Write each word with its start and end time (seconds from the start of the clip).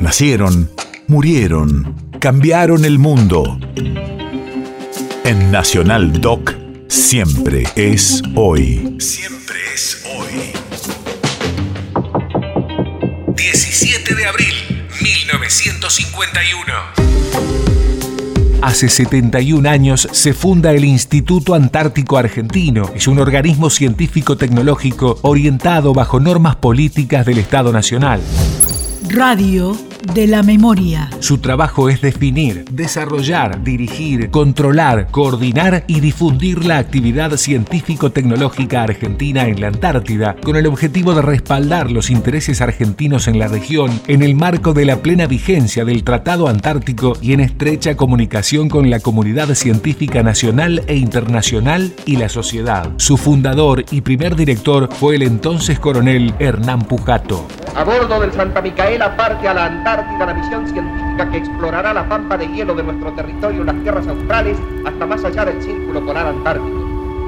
Nacieron, 0.00 0.70
murieron, 1.08 1.94
cambiaron 2.20 2.86
el 2.86 2.98
mundo. 2.98 3.60
En 5.24 5.50
Nacional 5.52 6.22
Doc, 6.22 6.54
siempre 6.88 7.64
es 7.76 8.22
hoy. 8.34 8.96
Siempre 8.98 9.58
es 9.74 10.02
hoy. 10.16 10.52
17 13.36 14.14
de 14.14 14.24
abril, 14.24 14.54
1951. 15.02 16.72
Hace 18.62 18.88
71 18.88 19.68
años 19.68 20.08
se 20.12 20.32
funda 20.32 20.72
el 20.72 20.86
Instituto 20.86 21.54
Antártico 21.54 22.16
Argentino. 22.16 22.90
Es 22.94 23.06
un 23.06 23.18
organismo 23.18 23.68
científico-tecnológico 23.68 25.18
orientado 25.20 25.92
bajo 25.92 26.20
normas 26.20 26.56
políticas 26.56 27.26
del 27.26 27.36
Estado 27.36 27.70
Nacional. 27.70 28.22
Radio 29.10 29.89
de 30.02 30.26
la 30.26 30.42
memoria. 30.42 31.10
Su 31.20 31.38
trabajo 31.38 31.88
es 31.88 32.00
definir, 32.00 32.64
desarrollar, 32.70 33.62
dirigir, 33.62 34.30
controlar, 34.30 35.08
coordinar 35.10 35.84
y 35.86 36.00
difundir 36.00 36.64
la 36.64 36.78
actividad 36.78 37.36
científico-tecnológica 37.36 38.82
argentina 38.82 39.46
en 39.46 39.60
la 39.60 39.68
Antártida, 39.68 40.36
con 40.42 40.56
el 40.56 40.66
objetivo 40.66 41.14
de 41.14 41.22
respaldar 41.22 41.90
los 41.90 42.10
intereses 42.10 42.60
argentinos 42.60 43.28
en 43.28 43.38
la 43.38 43.48
región 43.48 44.00
en 44.06 44.22
el 44.22 44.34
marco 44.34 44.72
de 44.72 44.84
la 44.84 45.02
plena 45.02 45.26
vigencia 45.26 45.84
del 45.84 46.04
Tratado 46.04 46.48
Antártico 46.48 47.16
y 47.20 47.32
en 47.32 47.40
estrecha 47.40 47.96
comunicación 47.96 48.68
con 48.68 48.90
la 48.90 49.00
comunidad 49.00 49.54
científica 49.54 50.22
nacional 50.22 50.82
e 50.86 50.96
internacional 50.96 51.92
y 52.06 52.16
la 52.16 52.28
sociedad. 52.28 52.90
Su 52.96 53.16
fundador 53.16 53.84
y 53.90 54.00
primer 54.00 54.36
director 54.36 54.88
fue 54.92 55.16
el 55.16 55.22
entonces 55.22 55.78
coronel 55.78 56.34
Hernán 56.38 56.82
Pujato. 56.82 57.46
A 57.80 57.82
bordo 57.82 58.20
del 58.20 58.30
Santa 58.34 58.60
Micaela 58.60 59.16
parte 59.16 59.48
a 59.48 59.54
la 59.54 59.64
Antártida 59.64 60.26
la 60.26 60.34
misión 60.34 60.68
científica 60.68 61.30
que 61.30 61.38
explorará 61.38 61.94
la 61.94 62.06
pampa 62.06 62.36
de 62.36 62.46
hielo 62.46 62.74
de 62.74 62.82
nuestro 62.82 63.10
territorio 63.14 63.60
en 63.62 63.66
las 63.68 63.82
tierras 63.82 64.06
australes 64.06 64.58
hasta 64.84 65.06
más 65.06 65.24
allá 65.24 65.46
del 65.46 65.62
círculo 65.62 66.04
polar 66.04 66.26
antártico. 66.26 66.78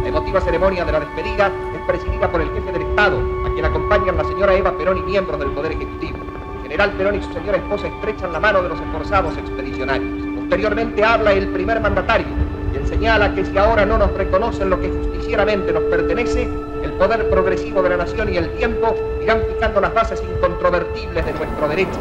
La 0.02 0.08
emotiva 0.08 0.42
ceremonia 0.42 0.84
de 0.84 0.92
la 0.92 1.00
despedida 1.00 1.46
es 1.46 1.80
presidida 1.86 2.30
por 2.30 2.42
el 2.42 2.50
jefe 2.52 2.70
del 2.70 2.82
Estado, 2.82 3.18
a 3.46 3.54
quien 3.54 3.64
acompañan 3.64 4.18
la 4.18 4.24
señora 4.24 4.52
Eva 4.52 4.76
Perón 4.76 4.98
y 4.98 5.12
del 5.14 5.52
Poder 5.52 5.72
Ejecutivo. 5.72 6.18
General 6.62 6.92
Perón 6.98 7.14
y 7.14 7.22
su 7.22 7.32
señora 7.32 7.56
esposa 7.56 7.86
estrechan 7.86 8.34
la 8.34 8.40
mano 8.40 8.62
de 8.62 8.68
los 8.68 8.78
esforzados 8.78 9.34
expedicionarios. 9.38 10.31
Posteriormente 10.42 11.04
habla 11.04 11.32
el 11.32 11.48
primer 11.48 11.80
mandatario, 11.80 12.26
quien 12.72 12.86
señala 12.86 13.34
que 13.34 13.44
si 13.44 13.56
ahora 13.56 13.86
no 13.86 13.96
nos 13.96 14.12
reconocen 14.14 14.70
lo 14.70 14.80
que 14.80 14.90
justicieramente 14.90 15.72
nos 15.72 15.84
pertenece, 15.84 16.48
el 16.82 16.92
poder 16.92 17.30
progresivo 17.30 17.80
de 17.82 17.90
la 17.90 17.98
nación 17.98 18.32
y 18.32 18.36
el 18.36 18.50
tiempo 18.56 18.94
irán 19.22 19.40
fijando 19.54 19.80
las 19.80 19.94
bases 19.94 20.22
incontrovertibles 20.22 21.24
de 21.24 21.32
nuestro 21.32 21.68
derecho. 21.68 21.98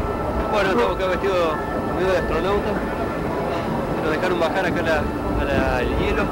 Bueno, 0.52 0.70
estamos 0.70 0.96
acá 0.96 1.06
vestidos 1.06 1.38
medio 1.96 2.12
de 2.12 2.18
astronauta. 2.18 2.70
Nos 4.02 4.12
dejaron 4.12 4.40
bajar 4.40 4.66
acá 4.66 5.02
al 5.78 5.86
hielo. 5.98 6.24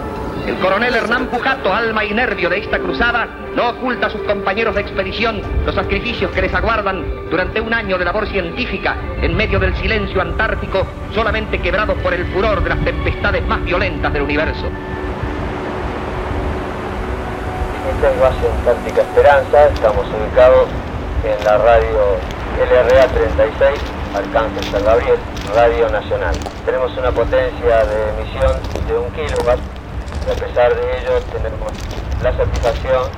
El 0.50 0.58
coronel 0.58 0.92
Hernán 0.92 1.28
Pujato, 1.28 1.72
alma 1.72 2.04
y 2.04 2.12
nervio 2.12 2.50
de 2.50 2.58
esta 2.58 2.80
cruzada, 2.80 3.28
no 3.54 3.68
oculta 3.68 4.08
a 4.08 4.10
sus 4.10 4.22
compañeros 4.22 4.74
de 4.74 4.80
expedición 4.80 5.40
los 5.64 5.76
sacrificios 5.76 6.32
que 6.32 6.42
les 6.42 6.52
aguardan 6.52 7.30
durante 7.30 7.60
un 7.60 7.72
año 7.72 7.96
de 7.96 8.04
labor 8.04 8.26
científica 8.26 8.96
en 9.22 9.36
medio 9.36 9.60
del 9.60 9.76
silencio 9.76 10.20
antártico, 10.20 10.84
solamente 11.14 11.60
quebrados 11.60 11.96
por 11.98 12.14
el 12.14 12.26
furor 12.32 12.64
de 12.64 12.70
las 12.70 12.84
tempestades 12.84 13.46
más 13.46 13.62
violentas 13.62 14.12
del 14.12 14.22
universo. 14.22 14.66
Esta 17.94 18.10
es 18.10 18.20
base 18.20 18.50
Antártica 18.58 19.02
Esperanza, 19.02 19.68
estamos 19.68 20.04
ubicados 20.08 20.68
en 21.22 21.44
la 21.44 21.58
radio 21.58 22.16
LRA 22.58 23.06
36, 23.06 23.80
Arcángel 24.16 24.64
San 24.64 24.84
Gabriel, 24.84 25.18
Radio 25.54 25.88
Nacional. 25.90 26.34
Tenemos 26.66 26.90
una 26.98 27.12
potencia 27.12 27.84
de 27.84 28.08
emisión 28.18 28.52
de 28.88 28.98
un 28.98 29.10
kilowatt 29.12 29.79
y 30.26 30.30
a 30.30 30.34
pesar 30.34 30.74
de 30.74 30.98
ello 30.98 31.20
tenemos 31.32 31.72
la 32.22 32.36
satisfacción 32.36 33.10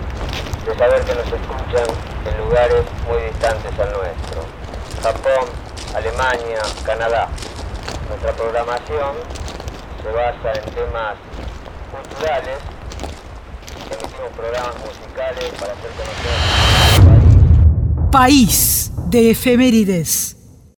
de 0.66 0.78
saber 0.78 1.02
que 1.02 1.14
nos 1.14 1.26
escuchan 1.26 1.86
en 2.26 2.38
lugares 2.44 2.84
muy 3.08 3.22
distantes 3.22 3.78
al 3.78 3.92
nuestro. 3.92 4.44
Japón, 5.02 5.48
Alemania, 5.94 6.60
Canadá. 6.84 7.28
Nuestra 8.08 8.32
programación 8.32 9.16
se 10.02 10.10
basa 10.12 10.52
en 10.52 10.74
temas 10.74 11.16
culturales 11.90 12.58
emitimos 13.92 14.32
programas 14.32 14.74
musicales 14.78 15.52
para 15.58 15.72
hacer 15.72 15.90
conocer 15.90 16.32
País 18.10 18.92
de 19.08 19.30
efemérides. 19.30 20.31